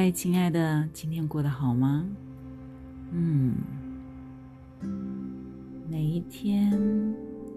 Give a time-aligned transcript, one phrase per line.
[0.00, 2.06] 嗨，亲爱的，今天过得好吗？
[3.10, 3.56] 嗯，
[5.90, 6.70] 每一天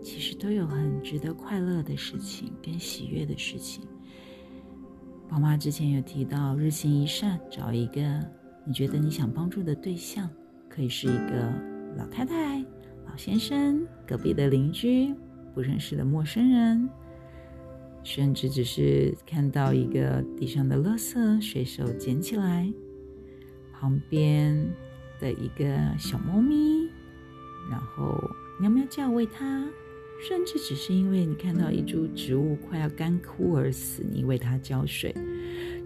[0.02, 3.83] 其实都有很值得快乐的事情跟喜悦的事情。
[5.29, 8.01] 宝妈之前有提到，日行一善，找一个
[8.65, 10.28] 你觉得你想帮助的对象，
[10.67, 11.53] 可以是一个
[11.96, 12.58] 老太太、
[13.05, 15.13] 老先生、隔壁的邻居、
[15.53, 16.89] 不认识的陌生人。
[18.04, 22.71] 甚至只是看到一个地上的垃圾，随手捡起来，
[23.71, 24.55] 旁边
[25.20, 25.66] 的一个
[25.98, 26.89] 小猫咪，
[27.70, 28.20] 然后
[28.59, 29.66] 喵喵叫喂它，
[30.27, 35.16] 甚至只是因为你看到一株植物快要干枯而死，你为它浇水，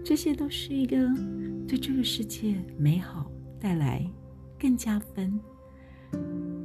[0.02, 0.96] 这些都是一个
[1.68, 4.08] 对这个世界美好带来
[4.58, 5.38] 更加分、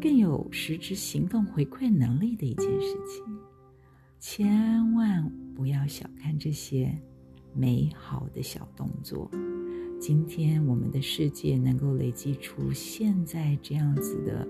[0.02, 3.24] 更有实质行动回馈能力的一件事情。
[4.20, 6.92] 千万不要小看这些
[7.54, 9.30] 美好的小动作。
[10.00, 14.48] 今天我们的世界能够累积出现在这样子的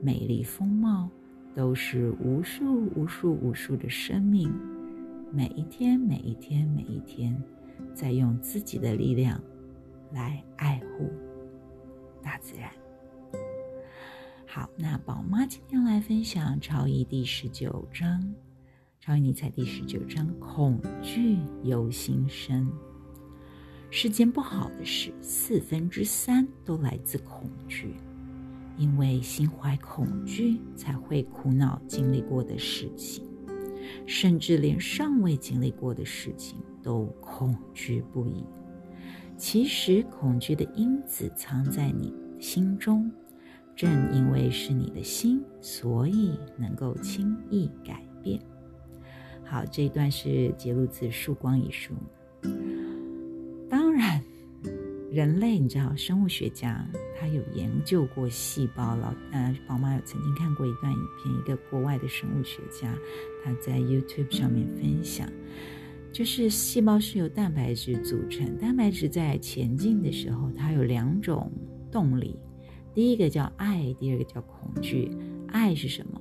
[0.00, 1.10] 美丽风貌，
[1.52, 4.48] 都是无数无数无数的生命，
[5.32, 7.36] 每一天每一天每一天，
[7.92, 9.42] 在用自己的力量
[10.12, 11.10] 来爱护
[12.22, 12.70] 大自然。
[14.46, 18.32] 好，那宝妈今天来分享《超一》第十九章。
[19.06, 22.68] 超尼采第十九章：恐惧由心生。
[23.88, 27.94] 世间不好的事，四分之三都来自恐惧。
[28.76, 33.24] 因为心怀恐惧，才会苦恼经历过的事情，
[34.08, 38.44] 甚至连尚未经历过的事情都恐惧不已。
[39.36, 43.08] 其实，恐惧的因子藏在你心中，
[43.76, 48.42] 正因为是你的心，所以能够轻易改变。
[49.48, 51.94] 好，这一段是节录自《曙光》一书。
[53.70, 54.20] 当然，
[55.10, 56.84] 人类你知道，生物学家
[57.18, 58.96] 他有研究过细胞。
[58.96, 62.92] 老呃，宝妈有曾经看过一段影片，一个国外的生物学家
[63.44, 65.28] 他在 YouTube 上面分享，
[66.12, 68.58] 就是细胞是由蛋白质组成。
[68.58, 71.50] 蛋白质在前进的时候，它有两种
[71.90, 72.36] 动力，
[72.92, 75.10] 第一个叫爱，第二个叫恐惧。
[75.48, 76.20] 爱是什么？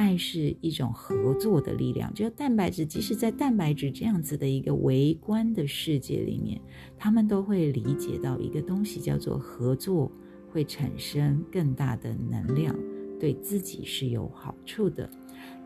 [0.00, 6.58] 爱是一种合作的力量，就蛋白质，即使在蛋白质这样子的一个微观的世界里面，
[6.96, 10.10] 他们都会理解到一个东西叫做合作，
[10.50, 12.74] 会产生更大的能量，
[13.18, 15.06] 对自己是有好处的。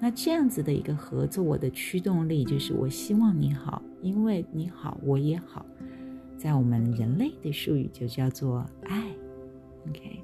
[0.01, 5.65] 那这样子的一个合作，我的驱动力就是我希望你好，因为你好，我也好。
[6.37, 9.07] 在我们人类的术语就叫做爱。
[9.89, 10.21] OK，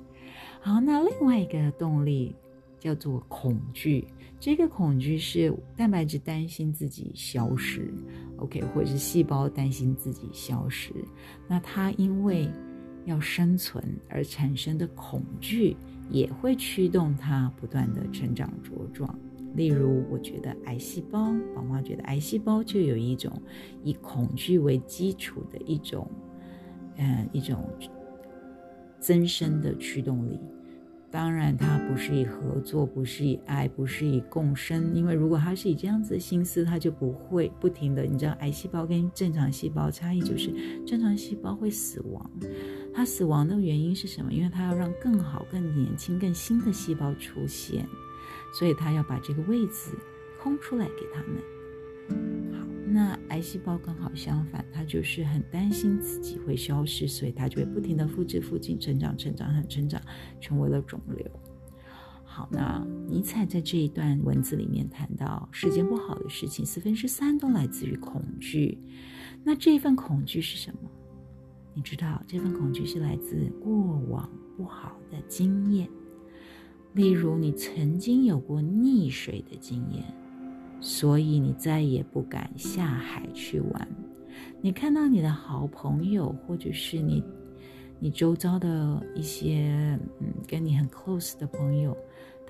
[0.61, 2.35] 好，那另外一个动力。
[2.81, 4.05] 叫做恐惧，
[4.41, 7.93] 这个恐惧是蛋白质担心自己消失
[8.39, 10.93] ，OK，或者是细胞担心自己消失。
[11.47, 12.51] 那它因为
[13.05, 15.77] 要生存而产生的恐惧，
[16.09, 19.17] 也会驱动它不断的成长茁壮。
[19.55, 23.31] 例如，我觉得癌细胞，宝妈觉得癌细胞就有一种
[23.83, 26.11] 以恐惧为基础的一种，
[26.97, 27.69] 嗯，一种
[29.01, 30.39] 增生的驱动力。
[31.13, 34.95] 当然，它不是以合作，不是以爱，不是以共生。
[34.95, 38.05] 因为如果它是以这样子的心思，它就不会不停的。
[38.05, 40.53] 你知道，癌细胞跟正常细胞差异就是，
[40.87, 42.31] 正常细胞会死亡。
[42.95, 44.33] 它死亡的原因是什么？
[44.33, 47.85] 因为它要让更好、更年轻、更新的细胞出现，
[48.55, 49.91] 所以它要把这个位置
[50.41, 52.40] 空出来给他们。
[52.93, 60.01] 那癌细胞刚好相反，它就是很担心自己会消失，所以它就会不停的复制、复制、成长、成长、很成长，
[60.41, 61.25] 成为了肿瘤。
[62.25, 68.79] 好，那尼采在这一段文字里面谈到，世间不好的事情四分之三都来自于恐惧。
[69.45, 70.91] 那这份恐惧是什么？
[71.75, 73.73] 你知道，这份恐惧是来自过
[74.09, 75.89] 往不好的经验，
[76.95, 80.05] 例如你曾经有过溺水的经验。
[80.81, 83.89] 所以你再也不敢下海去玩。
[84.61, 87.23] 你看到你的好朋友，或者是你，
[87.99, 91.97] 你周遭的一些嗯，跟你很 close 的朋友。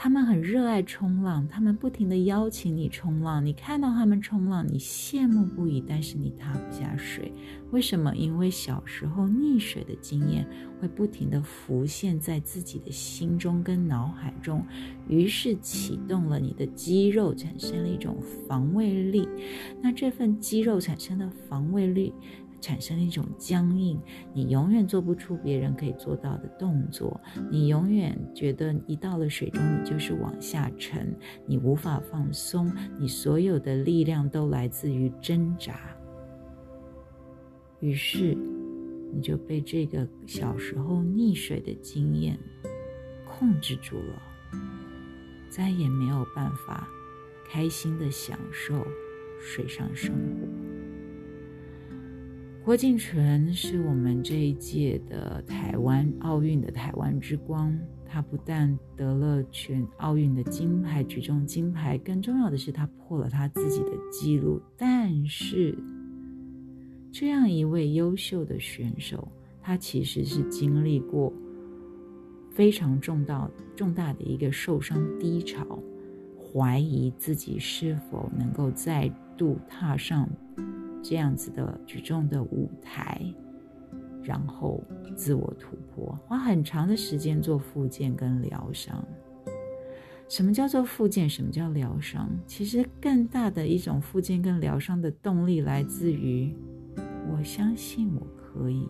[0.02, 3.44] 他们很热爱冲浪，他们不停地邀请你冲浪。
[3.44, 7.30] 你看到他们冲浪，你羡慕不已，但是你踏不下水。
[7.70, 8.16] 为什么？
[8.16, 10.48] 因为小时候溺水的经验
[10.80, 14.64] 会不停地浮现在自己的心中跟脑海中，
[15.06, 18.16] 于是启动了你的肌肉，产生了一种
[18.48, 19.28] 防卫力。
[19.82, 22.14] 那这份肌肉产生的防卫力。
[22.60, 24.00] 产生一种僵硬，
[24.32, 27.20] 你永远做不出别人可以做到的动作，
[27.50, 31.16] 你永远觉得一到了水中，你就是往下沉，
[31.46, 35.80] 你无法放松，你所有的力量都来自于挣扎。
[37.80, 38.36] 于是，
[39.14, 42.38] 你就被这个小时候溺水的经验
[43.26, 44.22] 控制住了，
[45.48, 46.86] 再也没有办法
[47.50, 48.86] 开心的享受
[49.40, 50.59] 水上生活。
[52.62, 57.76] 郭敬淳是我们这一届的台湾奥运的台湾之光。
[58.04, 64.60] 他不但得了全奥运的金牌，举重金牌，更重要的是他破了他自己的记录。
[64.76, 65.78] 但是，
[67.10, 69.26] 这样一位优秀的选手，
[69.62, 71.32] 他其实是经历过
[72.50, 75.64] 非常重大、重大的一个受伤低潮，
[76.36, 80.28] 怀疑自己是否能够再度踏上
[81.02, 83.20] 这样子的举重的舞台。
[84.22, 84.82] 然后
[85.16, 89.02] 自我突破，花很长的时间做复健跟疗伤。
[90.28, 91.28] 什么叫做复健？
[91.28, 92.30] 什么叫疗伤？
[92.46, 96.54] 其实更大的一种复健跟疗伤的动力来自于，
[97.32, 98.86] 我相信我可以。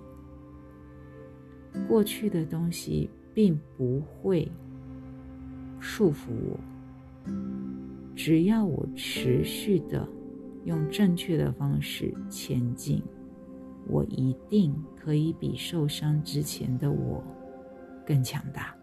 [1.89, 4.51] 过去的东西并不会
[5.79, 6.59] 束缚我，
[8.17, 10.07] 只要我持续的
[10.65, 13.03] 用正确的方式前进。
[13.87, 17.25] 我一定可以比受伤之前的我
[18.07, 18.77] 更强大。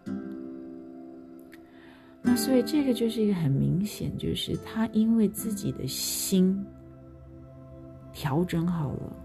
[2.20, 6.62] 那所以这个就是一个很明显，就是他因为自己的心
[8.12, 9.16] 调整好了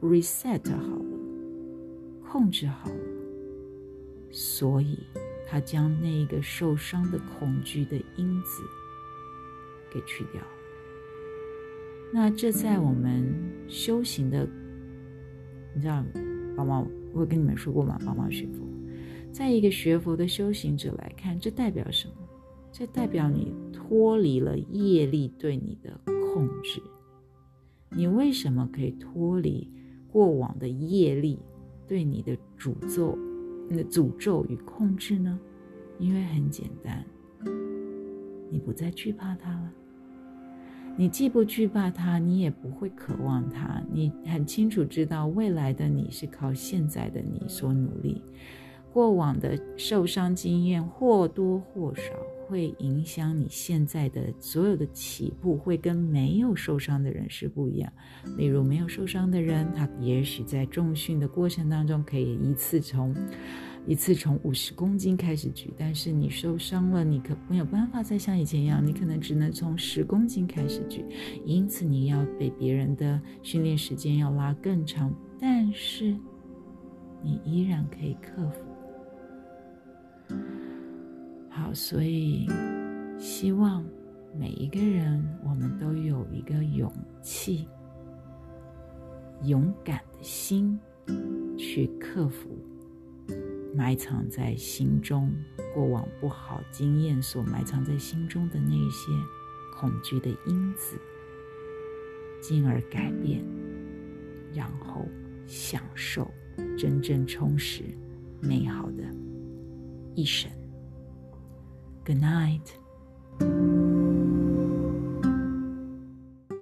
[0.00, 1.04] ，reset 好了，
[2.24, 2.96] 控制好了，
[4.30, 4.96] 所以
[5.46, 8.62] 他将那个受伤的恐惧的因子
[9.92, 10.40] 给去掉。
[12.12, 13.34] 那这在我们
[13.68, 14.48] 修行的。
[15.74, 16.04] 你知道，
[16.56, 17.98] 宝宝，我跟你们说过吗？
[18.04, 18.66] 宝宝学佛，
[19.30, 22.14] 在一个学佛的修行者来看，这代表什么？
[22.72, 26.82] 这代表你脱离了业力对你的控制。
[27.90, 29.70] 你为什么可以脱离
[30.10, 31.38] 过往的业力
[31.86, 33.16] 对你的诅咒、
[33.68, 35.38] 你的诅咒与控制呢？
[35.98, 37.04] 因为很简单，
[38.50, 39.72] 你不再惧怕它了。
[40.98, 43.80] 你既不惧怕它，你也不会渴望它。
[43.92, 48.20] 你很清楚知道，未来的你是靠现在的你所努力。
[48.92, 52.02] 过往的受伤经验或多或少
[52.48, 57.92] 会影响你现在的所有的起步，会跟没有受伤的人是不一样。
[58.36, 63.14] 例如，没有受伤的人，他也许在重训的过程当中可以一次从。
[63.88, 71.02] 一次从五十公斤开始举，但是你受伤了，你可没有办法再像以前一样，你可能只能从十公斤开始举，
[71.46, 76.14] 因此你要比别人的训练时间要拉更长，但是
[77.22, 80.36] 你依然可以克服。
[81.48, 82.46] 好，所以
[83.18, 83.82] 希望
[84.38, 86.92] 每一个人，我们都有一个勇
[87.22, 87.66] 气、
[89.44, 90.78] 勇敢的心
[91.56, 92.50] 去克服。
[93.78, 95.32] 埋藏在心中
[95.72, 99.12] 过往不好经验所埋藏在心中的那些
[99.78, 100.98] 恐惧的因子，
[102.42, 103.44] 进而改变，
[104.52, 105.06] 然后
[105.46, 106.28] 享受
[106.76, 107.84] 真正充实、
[108.40, 109.04] 美好的
[110.16, 110.50] 一生。
[112.04, 113.77] Good night。